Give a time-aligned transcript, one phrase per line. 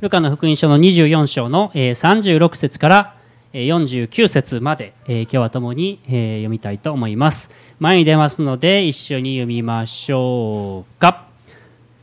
[0.00, 3.14] ルカの福音書の24章の36節から
[3.52, 7.50] 49節まで今日は共に読みたいと思います。
[7.80, 11.26] 前に出ますので一緒に読みましょうか。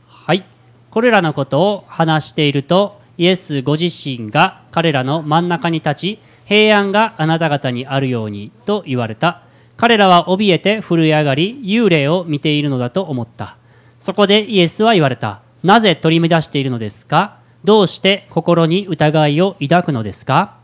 [0.08, 0.44] はい。
[0.90, 9.40] これらのことを話しているとイエスご自身が彼らの真ん中に立ち平安があなた方にあるようにと言われた。
[9.78, 13.56] 彼らは怯えて震え上がり幽霊を見ているのだと思った。
[13.98, 15.40] そこでイエスは言われた。
[15.64, 17.38] なぜ取り乱しているのですか？
[17.64, 20.58] どうして心に疑いを抱くのですか？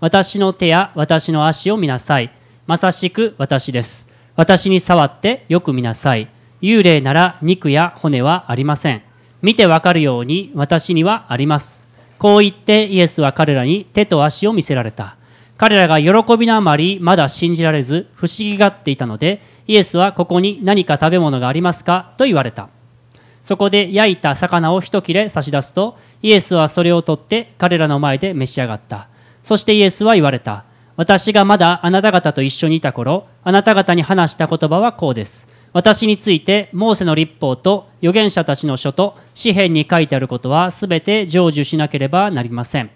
[0.00, 2.30] 私の手や私の足を見なさい。
[2.66, 4.08] まさしく私です。
[4.36, 6.28] 私に触ってよく見なさい。
[6.62, 9.02] 幽霊なら肉や骨はありません。
[9.42, 11.88] 見てわかるように私にはあります。
[12.18, 15.16] こう言ってイエスは彼らに手と足を見せられた。
[15.56, 22.14] 彼らが喜びのあまりまだ信じられず不思議がっていたのでイエスはここに何か食べ物がありますか？
[22.16, 22.68] と言われた。
[23.40, 29.08] そこで焼いた魚を一切れ差し出すとイエスはそれを取って彼らの前で召し上がった。
[29.42, 30.64] そしてイエスは言われた。
[30.96, 35.48] 私がまだあなた方と一緒にいた頃あなた方に話した言葉はこうです。
[35.72, 42.90] 私についてモーセの立法と預言者たちの書と詩篇に書いてあることは全て成就しなければなりません。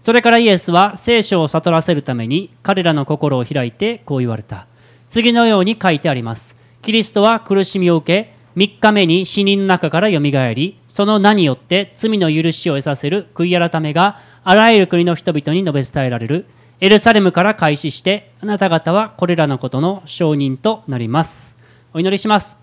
[0.00, 4.66] それからイエスは聖書を悟らせるために彼らの心を開いてこう言われた。
[5.08, 6.56] 次のように書いてあります。
[6.82, 16.46] キリストは苦しみを受け3日目に死人の中からよみがえりその名によって罪の許しを得させる悔い改めがあらゆる国の人々に述べ伝えられる。
[16.80, 21.58] エルサレムから開始してあなた方はこれらのことの証人となります。
[21.92, 22.58] お祈りします。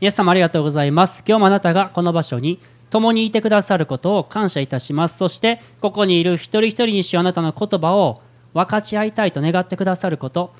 [0.00, 1.24] イエス様ありがとうございます。
[1.26, 5.16] 今日もあなたがこの場所に共にいてくださることを感謝いたします。
[5.16, 8.20] そしてここにいる一人一人にしようあなたの言葉を
[8.54, 10.54] 分かち合いたいと願ってくださること。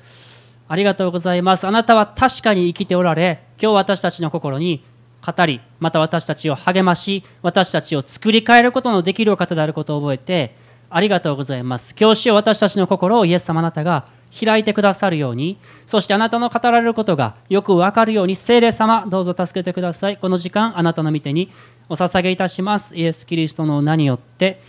[0.67, 1.67] ありがとうございます。
[1.67, 4.83] あなたは確かに生きておられ、今日私たちの心に
[5.25, 10.55] 語り、また私たちを励まし、私たちを作り変えることのできるお方であることを覚えて、
[10.89, 11.93] ありがとうございます。
[11.99, 14.07] 今日しよう私たちの心をイエス様あなたが
[14.37, 20.17] 開いてくださるように、そしてあなたの語られることがよくわかるように、聖霊様、どうぞ助けてください。
[20.17, 21.51] この時間、あなたの御手に
[21.89, 22.95] お捧げいたします。
[22.95, 24.61] イエス・キリストの名によって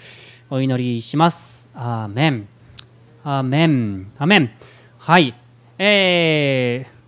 [0.50, 1.70] お祈りします。
[1.75, 2.48] アーメン。
[3.22, 4.10] アーメン。
[4.19, 4.50] アメン。
[4.98, 5.34] はい。
[5.78, 7.00] えー、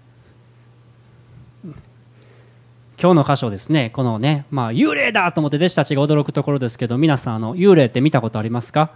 [3.02, 8.92] 今日の箇所ですね、このね、まあ、幽霊だと思って弟子たちが驚くところですけど、皆さん、あの幽霊って見たことありますか？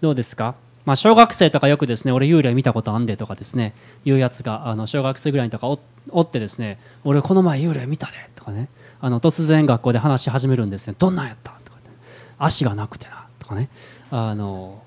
[0.00, 0.56] どうですか？
[0.84, 3.72] まあ、小学生とかよくですね、俺幽霊見たことあんでとかですね、
[4.04, 5.78] いうやつがあの小学生ぐらいとかお
[6.10, 8.68] おってですね、俺この前幽霊見たでとかね、
[9.00, 11.52] あの突然学校で話し始めるんですね、どんなんやった？
[11.64, 11.82] とか、ね、
[12.40, 13.68] 足がなくてなとかね、
[14.10, 14.82] あの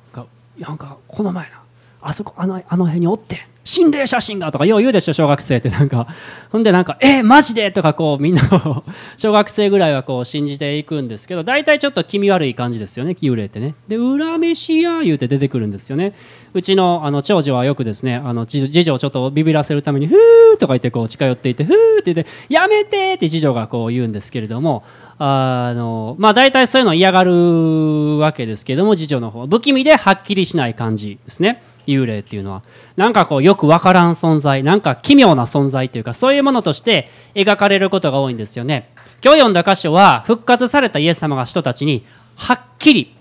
[0.59, 1.61] なんかこの前な、
[2.01, 6.07] あそこあのあの辺におって心霊写真がとかよう言うでしょ小学生ってなんか。
[6.50, 7.69] ほんでなんかえマジで？
[7.72, 8.41] とかこうみんな
[9.17, 13.75] 小学生ぐらいはこう信じていくんですけど大体ちょっと気味悪い感じですよね幽霊ってね。
[13.89, 16.13] で裏飯や言うて出てくるんですよね。
[16.53, 24.83] うちのあの長女はよくですねあの次女をちょっとビビらせるために「ふー」とか言ってこう近寄っていて「ふー」って言って「やめて」って次女がこう言うんですけれども
[25.19, 29.45] あのまあ大体そういうの嫌がるわけですけども次女の方。
[29.45, 31.61] 不気味ではっきりしない感じですね。
[31.87, 32.63] 幽霊っていうのは
[32.95, 38.91] なんかこうよくわからん存在なんか奇妙な存在というかそういうものとして描かれることが多いんですよね
[39.23, 42.05] 今日読んだ箇所は復活されたイエス様が人たちに
[42.35, 43.15] はっきり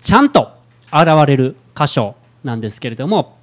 [0.00, 0.52] ちゃんと
[0.92, 2.14] 現れる箇所
[2.44, 3.38] なんですけれども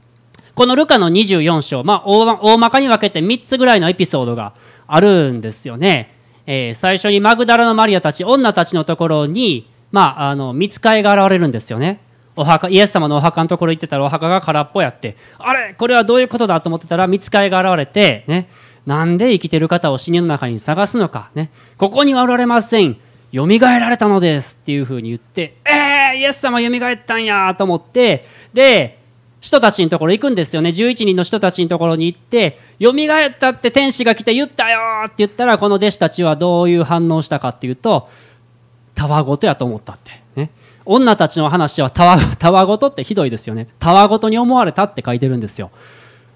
[0.57, 4.53] このルカの24章、まあ、大まかに分けて3つぐらいのエピソードが
[4.87, 6.15] あるんですよね。
[6.47, 11.99] えー、最初にマグダラのマリアたち女たちのところに、まあ、あの見つかいが現れるんですよね。
[12.37, 15.17] お墓イエス様のお墓のところ行ってたらお墓が空っぽやって。
[15.39, 18.47] あれこれはどういうことだと思ってたら見つかいが現れて、ね、
[18.85, 22.97] なんで生きてる方を死人の中に探すのか、ね、ここにはおられません。
[23.31, 28.99] よみがえられたのですっていうふうに言ってえー、イエス様よみがえったんやと思ってで
[29.41, 30.69] 人たちのところ行くんですよね。
[30.69, 38.09] 11人の人たちのところに行って「よみがえったって天使が来て言ったよ」って言ったらこの弟子たちはどういう反応したかっていうと
[38.95, 40.49] たわごとやと思ったってね。
[40.87, 43.67] 女たちの話はたわ たわごとってひどいですよね。
[43.79, 45.71] たわごとに思われたって書いてるんですよ。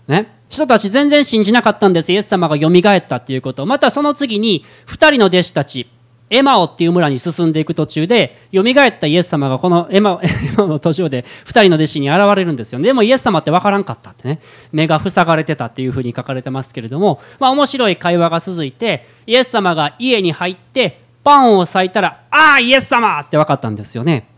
[0.07, 0.35] ね。
[0.49, 2.11] 人たち全然信じなかったんです。
[2.11, 5.87] イエス様がよみがえったっていうことまたその次に2人の弟子たち
[6.29, 10.27] エマオっていう村に進んでいく途中でよみがえったイエス様がこの エマエ
[10.57, 12.85] マオの途上で2人の弟子に現れるんですよね。
[12.85, 14.39] でもイエス様って分からんかったってね。
[14.71, 17.21] 目が塞がれてたっていうふうに書かれてますけれども。
[17.39, 24.30] まあ面白い会話が続いてイエス様が家に入ってパンを裂いたら「ああイエス様!」って分かったんですよね。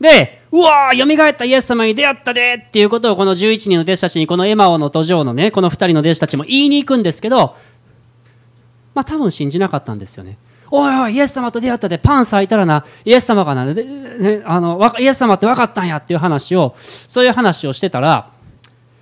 [0.00, 7.56] で、うわー、よみがえったイエス様に出会ったでっていうことをこの11人の弟子たちにこのエマオの途上のね、この2人の弟子たちも言いに行くんですけど、
[8.94, 10.38] まあ多分信じなかったんですよね。
[10.70, 18.30] おいおいイエス様と出会ったでパン咲いたらなイエス様がな、ね、あのイエス様って分かったんやっていう話をそういう話をしてたら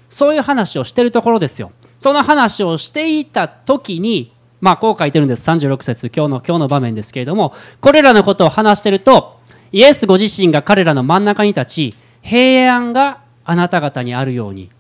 [0.09, 9.38] そういう話をしてるところですよその話をしていた時にまあこう書いてるんです36節今日の今日の場面ですけれどもこれらのことを話してると
[9.73, 14.71] イエスご自身が彼らの真ん中に立ち平安があなた方にあるように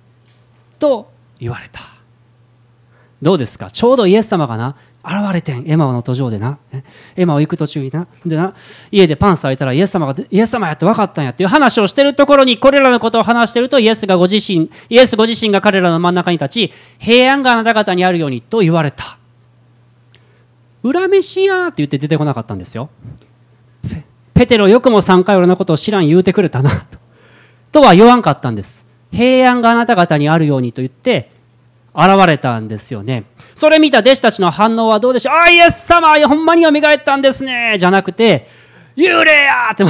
[0.78, 1.80] と言われた。
[3.20, 3.70] どうですか？
[3.70, 5.68] ちょうどイエス様がな現れてん。
[5.68, 6.58] エマの途上でな。
[7.16, 8.06] エマオ行く途中にな。
[8.24, 8.54] でな
[8.90, 19.18] 家でパンされたらイエス様がイエス様やって分かったんやっていう話をしてるところにこれらのことを話してるとイエスがご自身イエスご自身が彼らの真ん中に立ち平安があなた方にあるようにと言われた。
[20.82, 22.90] 裏飯やって言って出てこなかったんですよ。
[24.38, 26.70] ペテロよくも3回俺のことを知らん言うてくれたな
[27.72, 28.86] とは言わんかったんです。
[29.10, 31.32] 平安があなた方にあるようにと言って
[31.92, 33.24] 現れたんですよね。
[33.56, 35.34] それ見た弟子たちの反応はどうでしょう。
[35.34, 37.78] あイエス様ほんまによみがえったんですね。
[37.80, 38.46] じゃなくて
[38.96, 39.84] 幽霊やって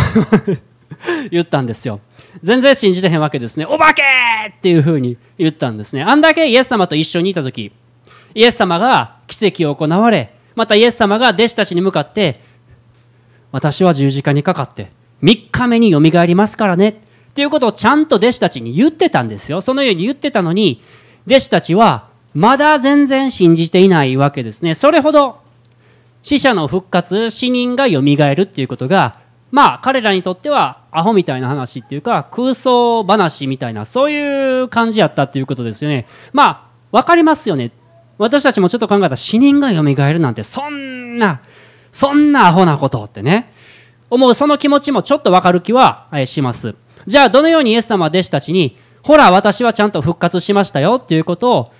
[1.31, 2.00] 言ったんですよ。
[2.43, 3.67] 全然信じてへんわけですね。
[3.67, 4.03] お化け
[4.49, 6.03] っていうふうに言ったんですね。
[6.03, 7.71] あんだけイエス様と一緒にいた時
[8.35, 12.41] イエス様が奇跡を行われまたイエス様が弟子たちに向かって
[13.53, 14.91] 私は十字架にかかって
[15.23, 17.03] 3日目によみがえりますからね。
[17.31, 19.61] っていうことをちゃんと弟子たちに言ってたんですよ。
[19.61, 20.83] そのように言ってたのに
[21.27, 24.75] 弟子たちはまだ全然信じていないわけですね。
[24.75, 25.39] それほど
[26.23, 36.06] 死者の復活死人がよみがえるっていうことがまあ彼らにとってはアホみたいな話っていうか空想話みたいなそういう感じやったっていうことですよね。
[36.33, 37.73] まあ分かりますよね。
[38.19, 41.41] 私たちもちょっと考えた死人がよみがえるなんてそんな
[41.99, 43.50] そんなアホなことってね。
[44.09, 46.77] 思うその気持ちもちょっとわかる気はします。
[47.09, 51.73] じゃあどのようにイエス様は弟子たちにほら私はちゃんと復活しましたよっていうことを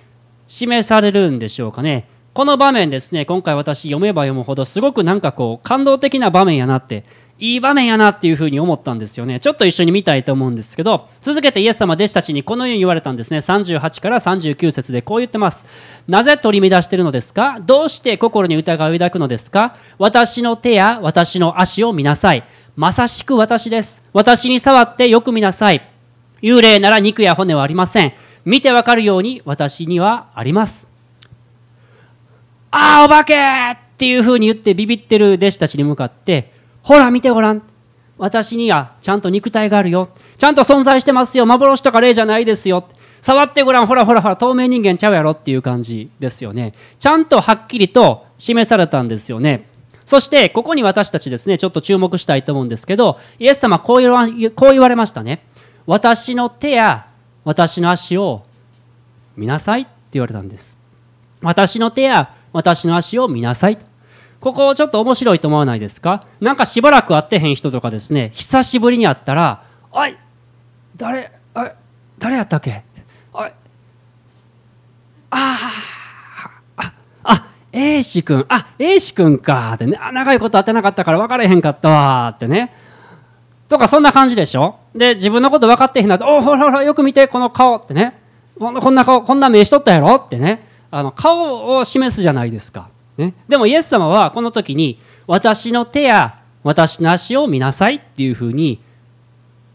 [0.49, 2.09] 示されるんでしょうかね。
[2.33, 7.05] この場面ですね今回私読めば読むほどすごくなんかこう感動的な場面やなって
[7.41, 9.39] いい場面やなっていうふうに思ったんですよね。
[9.39, 13.37] ちょっと一緒に見たいと思うんですけど続けてイエス様弟子たちにこのように言われたんですね。
[13.37, 15.65] 38から39節でこう言ってます。
[16.07, 17.59] なぜ取り乱してるのですか？
[17.61, 19.75] どうして心に疑いを抱くのですか？
[19.97, 22.43] 私の手や私の足を見なさい。
[22.75, 24.03] まさしく私です。
[24.11, 25.81] 私に触ってよく見なさい。
[26.41, 28.13] 幽霊なら肉や骨はありません。
[28.43, 30.89] 見てわかるように私にはあります。
[32.71, 37.61] ああお化けっていうふうに言ってビビってる弟子たちに向かってほら見てごらん。
[38.17, 40.09] 私にはちゃんと肉体があるよ。
[40.37, 41.45] ちゃんと存在してますよ。
[41.45, 42.85] 幻とか霊じゃないですよ。
[43.21, 43.87] 触ってごらん。
[43.87, 46.73] ほらほらほら透明人間ちゃうやろっていう感じですよね。
[46.99, 49.67] ちゃんとはっきりと示されたんですよね。
[50.05, 55.43] そしてここに私たちですねちょっと注目したいと思うんですけどイエス様こう言わこう言われましたね。
[55.85, 57.07] 私の手や
[57.45, 58.43] 私の足を
[59.37, 60.79] 見なさいって言われたんです。
[61.41, 63.77] 私の手や私の足を見なさい。
[64.41, 66.25] ここちょっと面白いと思わないですか？
[66.39, 70.15] なんかしばらく会ってへん人とかですね久しぶりに会ったら「おい
[70.95, 71.73] 誰あ
[72.17, 72.83] 誰やったっけ？
[73.33, 73.51] おい
[75.31, 75.57] あ
[76.77, 76.93] あ
[77.23, 82.73] あ英志君あ英志君か」ってね長いこと会ってなかったから分からへんかったわってね。
[83.67, 84.77] とかそんな感じでしょ？
[84.95, 88.17] で自分のこと分かってへんなって「おほらほらよく見てこの顔」ってね。
[88.57, 90.15] こんな顔こんな目しとったやろ？
[90.15, 90.67] ってね。
[90.91, 92.89] あの顔を示すじゃないですか。
[93.19, 98.81] ね、でもイエス様はこの時に私の手や私の足を見なさいっていうふうに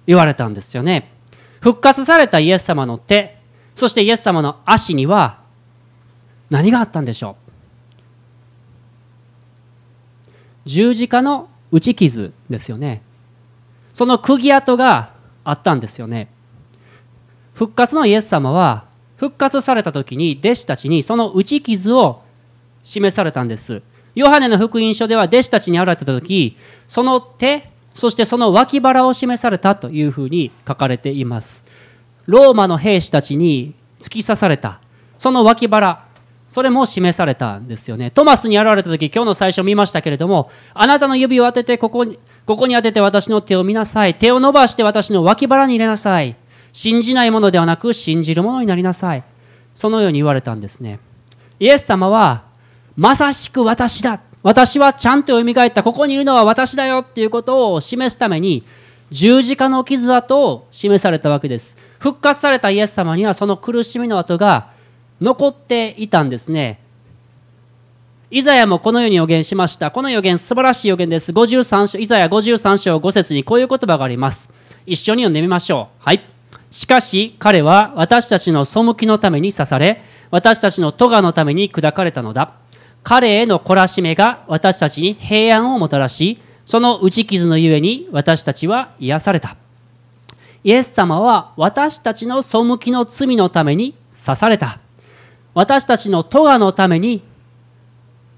[0.06, 1.12] 言われたんですよね。
[1.60, 3.38] 復活されたイエス様の手
[3.74, 5.40] そしてイエス様の足には
[6.48, 7.50] 何があったんでしょう。
[10.64, 13.02] 十字架の打ち傷ですよね。
[13.92, 15.10] その釘跡が
[15.44, 16.28] あったんですよね。
[17.52, 18.86] 復活のイエス様は
[19.18, 22.23] 復活された時に弟子たちにその打ち傷を
[22.84, 23.82] 示されたんです。
[24.14, 31.64] ヨハネの福音書では弟子たちに現れた時その手そしてその脇腹を示されたというふうに書かれています。
[32.26, 34.80] ローマの兵士たちに突き刺された。
[35.18, 36.04] その脇腹
[36.48, 38.10] それも示されたんですよね。
[38.10, 44.14] トマスに現れた時今日の最初見ましたけれどもあなたの指を当ててここにここに当てて私の手を見なさい。
[44.14, 46.36] 手を伸ばして私の脇腹に入れなさい。
[46.72, 49.24] 信じないものではなく信じるものになりなさい。
[49.74, 50.98] そのように言われたんですね。
[51.60, 52.44] イエス様は
[52.96, 54.20] まさしく私だ。
[54.42, 55.82] 私はちゃんと蘇った。
[55.82, 58.64] ここにいるのは私だよっていうことを示すために
[59.10, 61.76] 十字架の傷跡を示されたわけです。
[61.98, 64.70] 復活されたイエス様にはその苦しみの跡が
[65.20, 66.80] 残っていたんですね。
[68.30, 69.90] イザヤもこのように予言しました。
[69.90, 71.32] この予言素晴らしい予言です。
[71.32, 74.52] 53章イザヤ53章5節にこういう言葉があります。
[74.86, 76.02] 一緒に読んでみましょう。
[76.04, 76.24] はい。
[76.70, 82.54] しかし彼は私たちの背きのために刺され私たちの咎のために砕かれたのだ。
[83.04, 89.56] 彼への懲らしめが私たちに平安をもたらしその打ち傷のゆえに私たちは癒された。
[90.64, 94.78] イエス様は私たちの背きの罪のために刺された。
[95.52, 97.22] 私たちの咎のために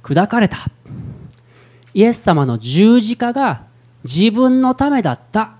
[0.03, 0.59] 砕かれた。
[1.95, 3.63] イエス様の十字架が
[4.03, 5.53] 自分のためだった。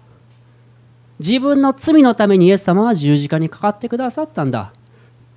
[1.21, 4.73] 自分の罪のためにイエス様は十字架にかかってくださったんだ。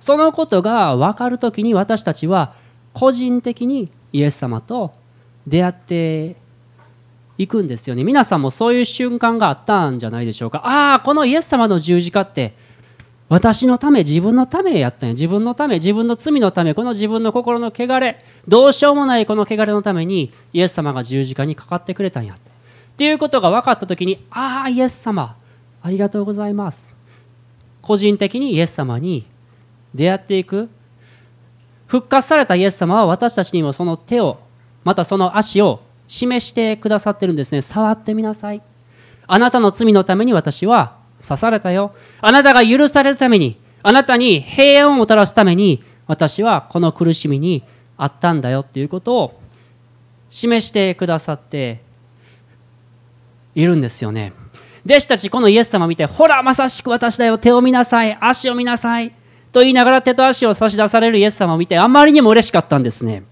[0.00, 2.54] そのことが分かるときに私たちは
[2.92, 4.92] 個人的にイエス様と
[5.46, 6.36] 出会って
[7.38, 8.04] いくんですよね。
[8.04, 10.58] 皆さんもそういう瞬間があったんじゃないでしょうか。
[10.64, 12.54] ああこのイエス様の十字架って
[13.28, 15.12] 私のため自分のためやったんや。
[15.14, 18.24] 自分のため自分の罪のためこの自分の心の汚れ。
[18.46, 22.36] どうしようもないこの汚れのためにイエス様が十字架にかかってくれたんやっ
[22.96, 23.06] て。
[23.06, 25.34] いうことが分かった時にああイエス様
[25.82, 26.90] ありがとうございます。
[27.80, 29.24] 個人的にイエス様に
[29.94, 30.68] 出会っていく
[31.90, 34.38] 復活されたイエス様は私たちにもその手を
[34.84, 37.62] またその足を示してくださってるんですね。
[37.62, 38.62] 触ってみなさい。
[39.26, 41.92] あなたの罪のために私は刺されたよ。
[42.20, 47.64] あなたが許されるためにあなたに平安をもたらすために私はこの苦しみに
[47.96, 49.40] あったんだよっていうことを
[50.30, 51.80] 示してくださって
[53.56, 54.32] いるんですよね。
[54.86, 57.36] 弟子たちこのイエス様を見てほらまさしく私だよ。
[57.36, 58.16] 手を見なさい。
[58.20, 59.12] 足を見なさい。
[59.52, 63.24] と言いながら手と足を差し出されるイエス様を見てあまりにも嬉しかったんですね。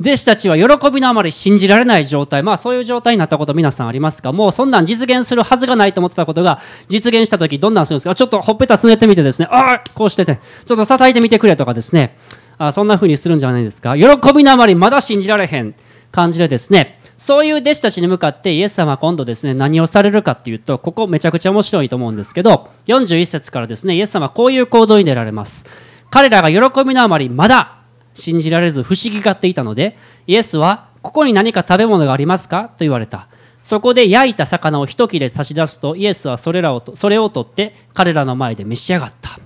[0.00, 2.42] 弟子たちは喜びのあまり信じられない状態。
[2.42, 4.32] まあそういう状態になったこと皆さんありますか？
[4.32, 6.58] もうそんなん実現するはずがないと思ってたことが
[6.88, 8.14] 実現した時どんなんするんですか？
[8.14, 9.48] ちょっとほっぺたつねてみてですね。
[9.50, 12.16] ああこうしててちょっと叩いてみてくれとかですね。
[12.56, 13.94] あそんな風にするんじゃないですか？
[13.96, 15.74] 喜びのあまりまだ信じられへん
[16.12, 16.99] 感じでですね。
[17.20, 25.66] そういう弟子たちに向かってイエス様は今度ですね何をされるかっていうとここめちゃくちゃ面白いと思うんですけど41節からですねイエス様はこういう行動に出られます。
[26.08, 27.82] 彼らが喜びのあまりまだ
[28.14, 33.28] 信じられず不思議がっていたのでイエスはここに何か食べ物がありますかと言われた。
[33.62, 39.38] そこで焼いた魚を一切れ差し出すとイエスはそれらをそれを取って彼らの前で召し上がった。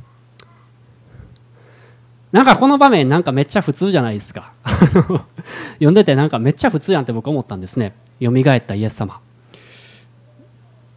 [2.35, 4.51] なんかこの場面なんかめっちゃ普通じゃないですか。
[5.79, 7.95] 読んでてなんかめっちゃ普通やんって僕思ったんですね。
[8.21, 9.21] 蘇ったイエス様。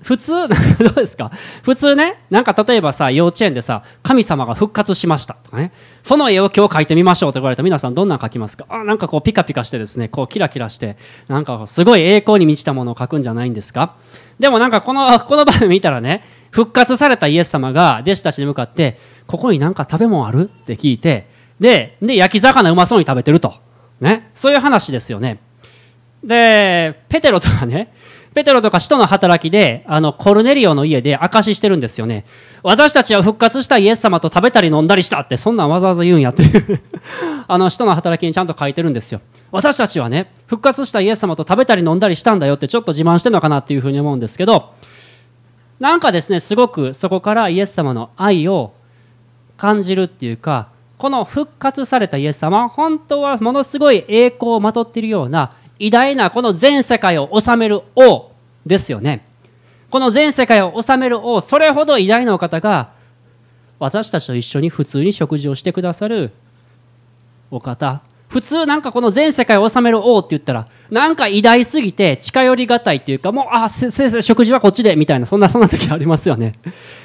[0.01, 0.31] 普通
[0.81, 1.29] どうですか？
[1.61, 5.71] 普通ねなんか例えばさ幼稚園でさ神様が復活しましたとかね。
[6.01, 7.61] その絵を今日描いてみましょうと言われた。
[7.61, 8.65] ら皆さんどんな描きますか？
[8.69, 10.07] あなんかこうピカピカしてですね。
[10.07, 10.97] こうキラキラして。
[11.27, 13.93] なんかすごい栄光に満ちたものを描くんじゃないんですか？
[14.39, 20.49] でもなんかこの この場面見たらね復活されたイエス様が弟子たちに向かってここになんか食べ物ある？
[20.63, 21.27] って聞いて
[21.59, 23.55] でで焼き魚うまそうに食べてると、
[23.99, 25.39] ね、そういう話ですよね。
[26.23, 27.93] でペテロとかね
[28.33, 32.25] ペテロとか使徒の働きであのコルネリオの家で証ししてるんですよね。
[32.61, 36.81] 私たちは復活したイエス様と食べたり飲んだりしたってそんなんわざわざ言うんやっていう。
[37.47, 39.21] あの使徒の働きにちゃんと書いてるんですよ。
[39.51, 44.73] 私たちはね復活したイエス様と食べたり飲んだりしたんだよってちょっと自慢してるのかなっていうふうに思うんですけど
[45.79, 48.73] なんかですねすごくそこからイエス様の愛を
[49.57, 58.31] 感じるっていうかこの復活されたイエス様本当はものすごい栄光をまとっているような偉大なこの全世界を治める王
[58.65, 59.25] ですよね。
[59.89, 62.89] この全世界を治める王それほど偉大なお方が
[63.79, 66.31] 私たちと一緒に普通に食事をしてくださる
[67.51, 68.01] お方。
[68.27, 76.59] 普通なんかこの全世界を治める王って言ったらなんか偉大すぎて近寄りがたいっていうかもうあ先生食事はこっちでみたいなそんなそんな時ありますよね。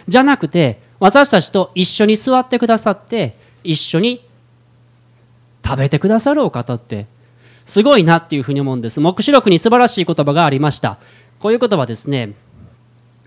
[0.08, 4.24] じゃなくて私たちと一緒に座ってくださって一緒に
[5.64, 7.08] 食べてくださるお方って
[7.64, 9.00] すごいなっていうふうに思うんです。
[9.00, 10.98] 黙示録に素晴らしい言葉がありました。
[11.40, 12.34] こういう言葉ですね。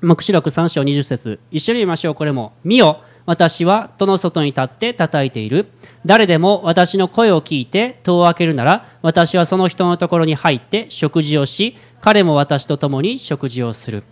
[0.01, 1.39] 黙示録3章20節。
[1.51, 2.15] 一緒に見ましょう。
[2.15, 3.01] これも見よ。
[3.25, 5.67] 私は戸の外に立って叩いている。
[6.05, 14.05] 誰でも私の声を聞いて戸を開けるなら私はその人のところに入って食事をし彼も私と共に食事をする。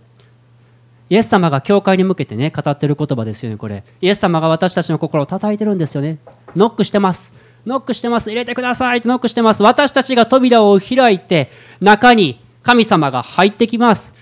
[1.10, 3.84] イエス様が教会に向けてね語ってる言葉ですよねこれ。
[4.00, 6.18] イエス様が私たちの心を叩いてるんですよね。
[6.56, 7.32] ノックしてます。
[7.66, 8.30] ノックしてます。
[8.30, 8.98] 入れてください。
[8.98, 9.62] ってノックしてます。
[9.62, 14.14] 私たちが扉を開いて中に神様が入ってきます。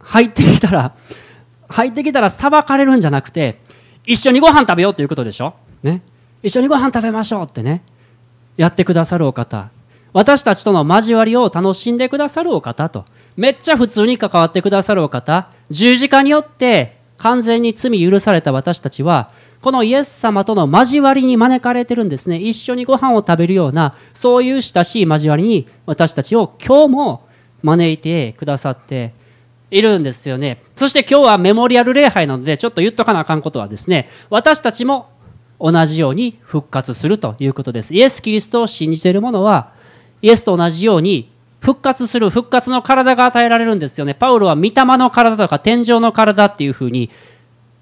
[0.00, 0.94] 入ってきたら
[1.68, 3.60] 入ってきたら裁かれるんじゃなくて
[4.04, 6.02] 一緒にご飯食べようということでしょ、ね、
[6.42, 7.82] 一緒にご飯食べましょうってね。
[8.56, 9.70] やってくださるお方。
[10.12, 13.04] 私たちとの交わりを楽しんでくださるお方と
[13.36, 19.30] めっちゃ普通に関わってくださるお方十字架によって完全に罪許された私たちは
[19.62, 22.36] このイエス様との交わりに招かれてるんですね。
[22.36, 27.28] 一緒にご飯を食べるようなそういう親しい交わりに私たちを今日も
[27.62, 29.14] 招いてくださって
[29.70, 30.60] いるんですよね。
[30.74, 35.10] そして今日はメモリアル礼拝なのでちょっと言っとかなあかんことはですね私たちも
[35.60, 37.94] 同じように復活するということです。
[37.94, 39.80] イエス・キリストを信じている者は
[40.22, 44.14] イエスと同じように復活する復活の体が与えられるんですよね。
[44.14, 47.10] パウロは御霊の体とか天井の体っていうふうに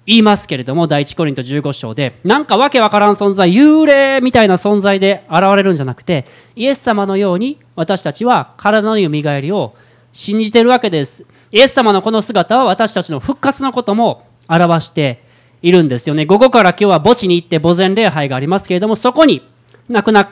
[0.05, 2.19] 言いますけれども第一コリント15章で。
[2.23, 9.75] なんかわけわからん存在幽霊みたいな存在で現れるんじゃなくてイエス様のように私たちは体のよみがえりを
[10.13, 11.25] 信じてるわけです。
[11.51, 15.23] イエス様のこの姿は私たちの復活のことも表して
[15.61, 16.25] いるんですよね。
[16.25, 19.47] 午後から今日は墓地に行って墓前礼拝がありますけれどもそこに
[19.89, 20.29] 亡くなっ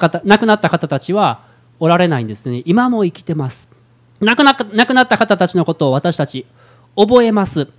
[0.60, 1.49] た方たちは
[1.80, 2.62] おられないんですね。
[2.66, 3.70] 今も生きてます。
[4.20, 6.46] 亡くな亡くなった方たちのことを私たち
[6.96, 7.70] 覚えます。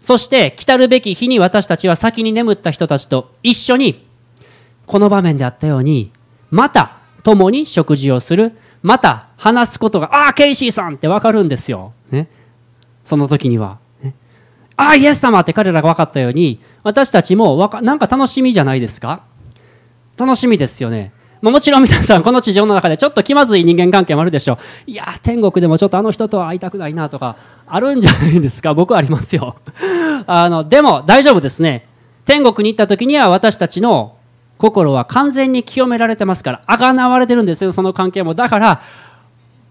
[0.00, 4.06] そして来たるべき日に私たちは先に眠った人たちと一緒に
[4.86, 6.10] この場面であったように
[6.50, 12.30] また共に食事をするまた話すことがああケイシーさんって分かるんですよ、ね、
[13.04, 14.14] その時には、ね、
[14.74, 19.22] ああイエス様って彼らが分かったように私たちもわかなんか楽しみじゃないですか？
[20.16, 21.12] 楽しみですよね。
[21.42, 24.54] もちろん皆さんこの地上の中でちょっと気まずい人間関係もあるでしょ
[24.86, 24.90] う。
[24.90, 29.56] いや天国でもちょっとあの人とは会いたくないなとかあるんじゃないですか僕はありますよ。
[30.26, 31.86] あのでも大丈夫ですね。
[32.26, 34.16] 天国に行った時には私たちの
[34.58, 38.34] 心は完全に清められてますからあがなわれてるんですよその関係も。
[38.34, 38.82] だから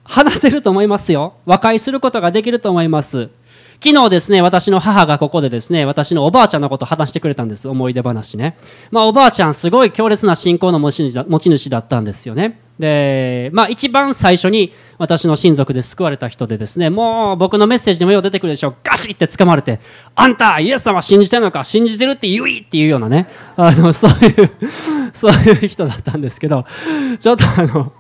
[0.03, 1.35] 話せると思いますよ。
[1.45, 3.29] 和解することができると思います。
[3.81, 7.69] 昨日ですね、私の母がここでですね、私のおばあちゃんのことを話してくれたんです。
[7.69, 8.57] 思い出話ね。
[8.91, 11.01] まあ、おばあちゃん、すごい強烈な信仰の持ち
[11.50, 12.59] 主だったんですよね。
[12.77, 18.75] で、まあ、一番最初に私の親族で救われた人でですね、もう僕のメッセージでもよう出てくるでしょう。
[18.83, 19.79] ガシッて掴まれて、
[20.13, 24.51] あんた、イエス様信じてるのか信じてるって言ういっていうようなね、あの、そういう、
[25.13, 26.65] そういう人だったんですけど、
[27.17, 27.93] ちょっと、あの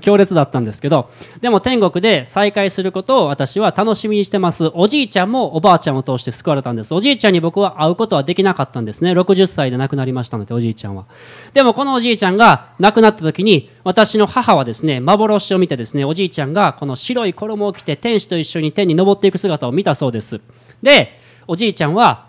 [0.00, 4.70] 強烈だったんですけどでも天国で再会することを私は楽しみにしてます。
[4.74, 6.94] おじいちゃんもおばあちゃんを通して救われたんです。
[6.94, 9.12] おじいちゃんに僕は会うことはできなかったんですね。
[9.12, 11.04] 60歳で亡くなりましたのでおじいちゃんは。
[11.52, 20.40] でもこのおじいちゃんが亡くなった時に私の母はですね幻を見てですねおじいちゃんがこの白い衣を着て天使と一緒に天に昇っていく姿を見たそうです。
[20.82, 22.26] でおじいちゃんは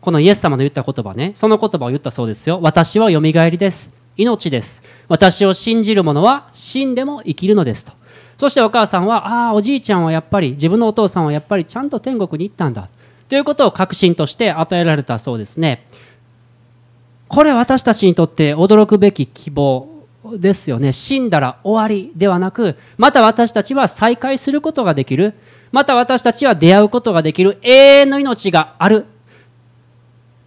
[0.00, 2.60] このイエス様の言った言葉ねその言葉を言ったそうですよ。
[2.62, 3.99] 私はよみがえりです。
[4.20, 4.82] 命です。
[5.08, 7.92] 私を信じる者は死んでも生きるのですと。
[8.36, 12.88] そしてお母さんはああおじいちゃんはやっぱり自分のお父さんはやっぱりちゃんと天国に行ったんだ。
[13.28, 15.86] ということを確信として与えられたそうですね。
[17.28, 19.88] これ私たちにとって驚くべき希望
[20.36, 20.92] ですよね。
[20.92, 25.34] 死んだら終わりではなくまた私たちは再会することができる。
[25.72, 27.58] また私たちは出会うことができる。
[27.62, 29.06] 永遠の命がある。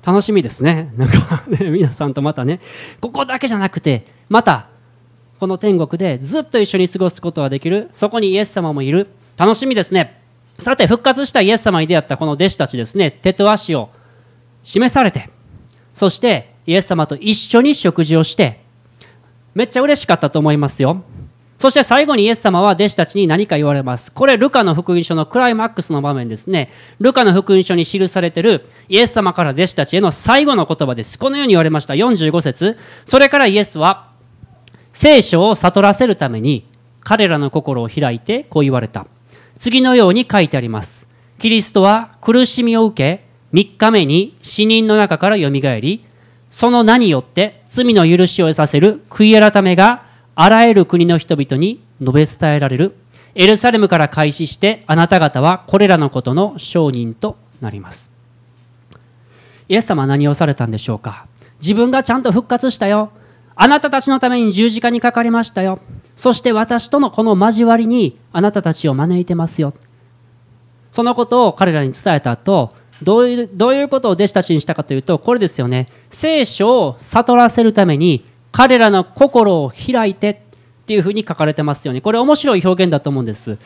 [0.05, 0.91] 楽しみですね。
[0.97, 2.59] なんか、ね、皆さんとまたね、
[2.99, 4.67] ここだけじゃなくて、また、
[5.39, 9.07] この天国でずっと一緒に過ごすことができる、そこにイエス様もいる。
[9.37, 10.21] 楽しみですね。
[10.59, 13.89] さて、復活したイエス様に出会ったこの弟子たちですね、手と足を
[14.63, 15.29] 示されて、
[15.89, 18.61] そしてイエス様と一緒に食事をして、
[19.55, 21.03] めっちゃ嬉しかったと思いますよ。
[21.63, 24.11] そして最後にイエス様は弟子たちに何か言われます。
[24.11, 26.69] これ、ルカの福音書のクライマックスの場面ですね。
[26.99, 31.17] ルカの福音書に記されているイエス様から弟子たちへの最後の言葉です。
[31.17, 31.93] このように言われました。
[31.93, 34.09] 45節それからイエスは、
[34.91, 36.67] 聖書を悟らせるために
[36.99, 39.07] 彼らの心を開いてこう言われた。
[39.55, 41.07] 次のように書いてあります。
[41.39, 43.25] キリストは苦しみを受け、
[43.57, 46.03] 3日目に死人の中からよみがえり、
[46.49, 50.02] その名によって罪の許しを得させる悔い改めが
[50.35, 52.95] あらゆる国の人々に述べ伝えられる。
[53.35, 58.11] エルサレムから開始してあなた方はこれらのことの証人となります。
[59.69, 61.27] イエス様は何をされたんでしょうか？
[61.59, 63.11] 自分がちゃんと復活したよ。
[63.55, 65.79] あなたたちのために十字架にかかりましたよ。
[66.15, 69.73] そして私とのこの交わりにあなたたちを招いてますよ。
[70.91, 75.87] そのことを彼らに伝えた後どういうどういうことを弟子たちにしたかというとこれですよね。
[76.09, 82.01] 聖書を悟らせるために彼らの心を開いてっていうふうに書かれてますよね。
[82.01, 83.57] これ面白い表現だと思うんです。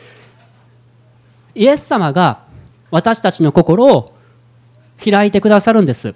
[1.54, 2.40] イエス様が
[2.90, 4.14] 私たちの心を
[5.04, 6.14] 開いてくださるんです。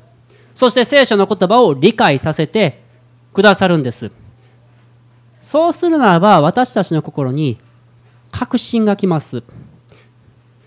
[0.54, 2.82] そして聖書の言葉を理解させて
[3.35, 4.11] くださるんです。
[5.42, 7.58] そうするならば私たちの心に
[8.30, 9.42] 確信がきます。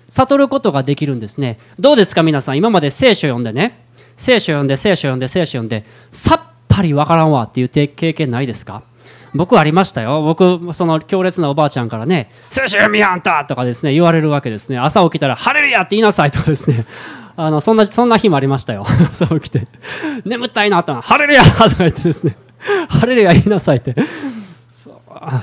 [0.09, 1.57] 悟ることができるんですね。
[1.79, 2.57] どうですか皆さん。
[2.57, 3.83] 今まで聖書読んでね。
[4.15, 8.81] 聖書読んで聖書読んで聖書読んでさっぱりわからんわっていう経験ないですか？
[9.33, 16.85] 僕ありましたよ僕その強烈なおばあちゃんからね「聖書読みやんた!」とかですね言われるわけですね朝起きたら「晴れるや!」って言いなさいとかですね
[17.35, 19.67] あのそんなそんな日もありましたよ 朝起きて
[20.23, 22.37] 眠たいなと「晴れるや!」とか言ってですね
[22.87, 23.93] 「晴れるや!」言いなさいって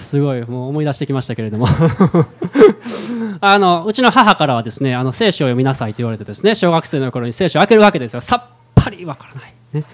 [0.01, 1.67] すごいもう思い出してきましたけれども
[3.43, 8.43] あのうちの母からはですねあの聖書を読みなさいと言われてですね小学生の頃に聖書を開けるわけですよさっ
[8.75, 9.85] ぱりわからない、ね、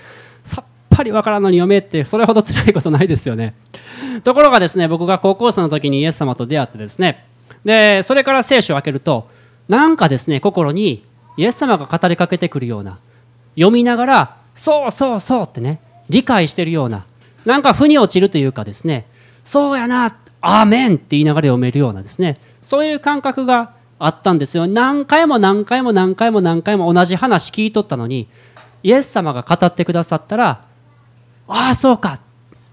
[0.99, 3.55] ぱりわからんのに読めってそれほど辛いことないですよね。
[4.25, 7.25] ところがですね僕が高校生の時にイエス様と出会ってですね。
[7.65, 9.29] でそれから聖書を開けると
[9.69, 11.05] なんかですね心に
[11.37, 12.99] イエス様が語りかけてくるような
[13.55, 17.05] 読みながらそうそうそうってね理解してるような
[17.45, 19.07] なんか腑に落ちるというかですね
[19.45, 24.69] そうやなアーメンって言いながら読めるようなですねそういう感覚があったんですよ。
[24.69, 28.29] 何回も何回も何回も何回も同じ話聞いとったのに
[28.83, 30.68] イエス様が語ってくださったら
[31.49, 32.21] ああそうか。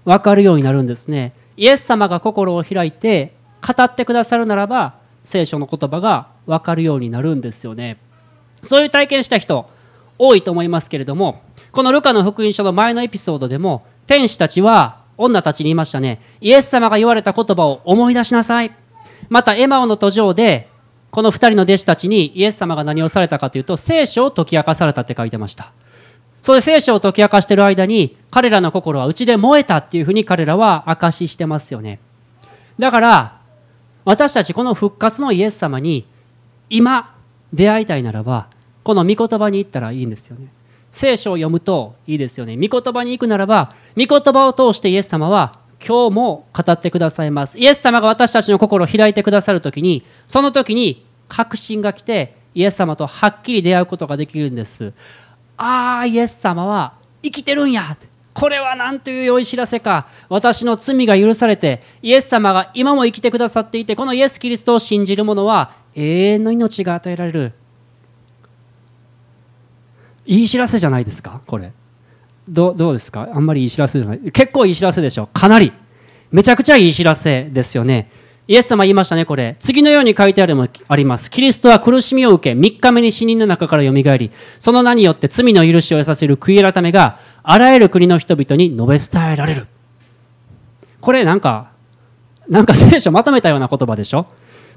[0.04, 1.32] 分かるようになるんですね。
[1.56, 3.34] イエス様が心を開いて
[3.66, 7.98] 語ってくださるならば聖書の言葉が分かるようになるんですよね。
[8.62, 9.68] そういう体験した人
[10.18, 16.20] 多いと思いますけれどもこのルカの福音書の前のエピソードでも天使たちは女たちに言いましたね。
[16.40, 18.74] イエス様が言われた言葉を思い出しなさい。
[19.28, 20.68] またエマオの途上で
[21.10, 25.72] この2人の弟子たちにイエス様が何をされたかというと聖書を解き明かされたって書いてました。
[26.46, 31.98] それで聖書を解き明かしている間に彼らの心はうちで燃えたっていうふうに彼らは証ししてますよね。
[32.78, 33.40] だから
[34.04, 36.06] 私たちこの復活のイエス様に
[36.70, 37.16] 今
[37.52, 38.46] 出会いたいならば
[38.84, 40.46] この御言葉に行ったらいいんですよね。
[40.92, 42.56] 聖書を読むといいですよね。
[42.56, 47.58] 御言葉に行くならば御言葉を通してイエス様は今日も語ってくださいます。
[47.58, 54.92] イエス様が私たちの心を開いてくださる時にその時に確信が来てイエス様とはっきり出会うことができるんです。
[55.56, 57.96] ああイエス様は生きてるんや。
[58.34, 60.06] これは何という良い知らせか。
[60.28, 67.52] 私の罪が許されてイエス様が今も生きてくださっていてこのイエス・キリストを信じる者は永遠の命が与えられる。
[70.26, 71.40] いい知らせじゃないですか？
[71.46, 71.72] これ。
[72.48, 73.28] どどうですか？
[73.32, 74.18] あんまりいい知らせじゃない。
[74.32, 75.28] 結構いい知らせでしょ。
[75.28, 75.72] かなり。
[76.30, 78.10] めちゃくちゃいい知らせですよね。
[78.48, 79.56] イエス様言いましたね、これ。
[79.58, 81.30] 次のように書いてあるもあります。
[81.32, 84.30] キリストは苦しみを受け、3日目に死人の中からよみがえり、
[84.60, 89.66] その名によって罪の許しを得させる悔い改めが、あらゆる国の人々に述べ伝えられる。
[91.00, 91.70] これなんか、
[92.48, 94.26] なんか聖書まとめたような言葉でしょ？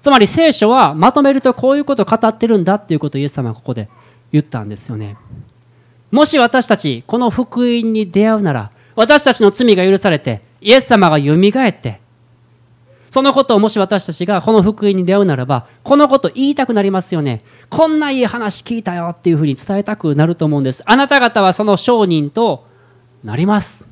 [0.01, 3.87] つまり聖書はまとめるとこういうことを語ってるんだっていうことをイエス様はここで
[4.31, 5.17] 言ったんですよね。
[6.09, 12.01] もし私たち、この福音に出会うなら、私たちの罪が許されて、イエス様がよみがえって、
[13.09, 17.41] そのことをもし私たちがこの福音に出会うならば、このこと言いたくなりますよね。
[17.69, 20.83] こんないい話聞いたよっていうふうに伝えたくなると思うんです。
[20.85, 22.65] あなた方はその商人と
[23.23, 23.87] なります。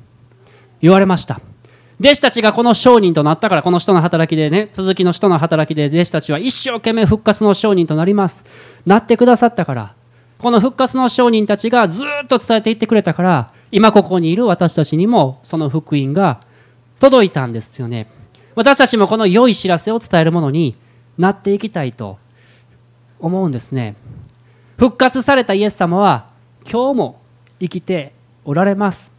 [0.82, 1.40] 言われました。
[2.00, 8.46] 弟子たちがこの商人となったから、この人の働きでね、続きの人の働きで弟子たちは一生懸命復活の商人となります。
[8.86, 9.96] なってくださったから、
[10.38, 16.40] この復活の商人たちがずっと伝えていってくれたから、今ここにいる私たちにもその福音が
[17.00, 18.08] 届いたんですよね。
[18.58, 20.76] 私たちもこの良い知らせを伝えるものに
[21.16, 22.18] なっていきたいと
[23.20, 23.96] 思うんですね。
[24.80, 26.32] 復活されたイエス様は
[26.64, 27.22] 今日も
[27.60, 29.14] 生きておられます。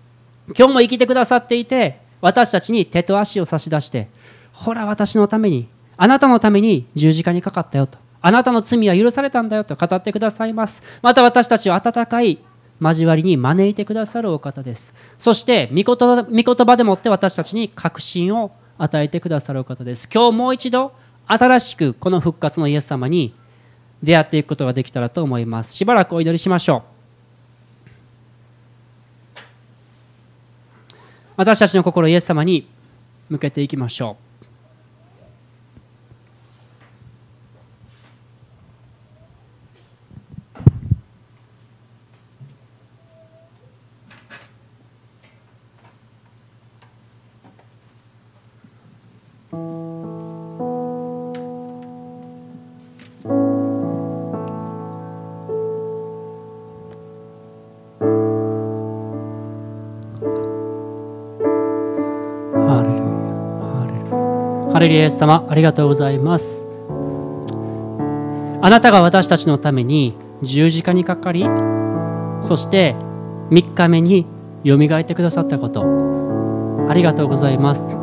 [0.59, 4.09] 今日も生きてくださっていて私たちに手と足を差し出して
[4.53, 10.83] ほら私のためにあなたのために十字架にかかったよとあなたの罪は許されたんだよと語ってくださいます。
[11.01, 12.40] また私たちを温かい
[12.81, 14.94] 交わりに招いてくださるお方です。
[15.16, 20.08] そして御言葉でもって私たちに確信を与えてくださる方です。
[20.12, 20.92] 今日もう一度
[21.26, 23.34] 新しくこの復活のイエス様に
[24.02, 25.74] 出会っていくことができたらと思います。
[25.74, 26.98] しばらくお祈りしましょう。
[31.36, 32.68] 私たちの心イエス様に
[33.28, 34.27] 向けていきましょう。
[64.78, 66.64] ハレルヤイエス様ありがとうございます。
[68.62, 70.14] あなたが私たちのために
[70.44, 71.44] 十字架にかかり
[72.42, 72.94] そして
[73.50, 74.24] 3日目に
[74.62, 75.82] よみがえってくださったこと
[76.88, 77.96] ありがとうございます。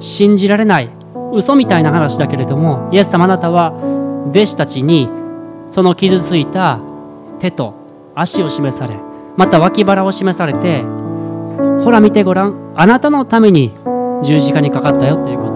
[0.00, 0.88] 信じられない
[1.32, 3.74] 嘘みたいな話だけれどもイエス様あなたは
[4.30, 5.08] 弟子たちに
[5.68, 6.80] その傷ついた
[7.38, 7.74] 手と
[8.16, 8.96] 足を示され
[9.36, 10.82] また脇腹を示されて
[11.84, 13.72] ほら見てごらんあなたのために
[14.24, 15.47] 十字架にかかったよということ。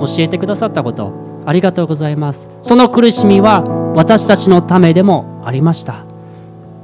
[0.00, 1.12] 教えてくださったこと。
[1.46, 2.50] ありがとうございます。
[2.62, 3.62] その苦しみは
[3.94, 6.04] 私たちのためでもありました。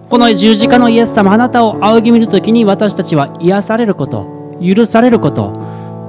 [0.09, 5.53] この十字架のイエス様あなたを仰ぎ見る時に私たちは癒されること許されること。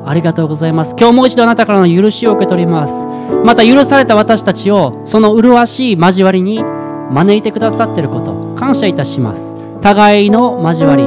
[0.06, 0.96] ありがとうございます。
[0.98, 3.08] 今日もう一度あなたからの許しを受け取ります。
[3.43, 6.63] また許された私たちをその麗しい交わりに
[7.12, 8.56] 招いてくださっていること。
[8.58, 9.56] 感謝いたします。
[9.82, 11.04] 互いの交わり。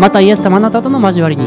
[0.00, 1.44] またイエス様あなたとの交わりに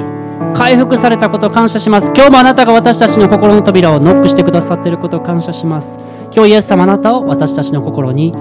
[0.53, 2.11] 回復されたことを感謝します。
[2.15, 5.99] 今日もあなたが私たちの心の扉をノックしてくださっていることを感謝します。
[6.33, 8.33] 今日イエス様あなたを私たちの心に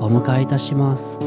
[0.00, 1.18] お迎えいたします。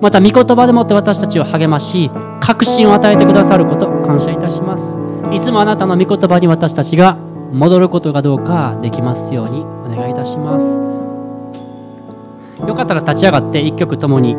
[0.00, 4.98] また御言葉でもって私たちを励まし確信を与えてくださることを感謝いたします。
[5.32, 7.16] いつもあなたの御言葉に私たちが
[7.52, 10.80] 戻ることがどうかできますようにお願いいたします。
[12.66, 14.36] よかったら立ち上がって一曲ともに。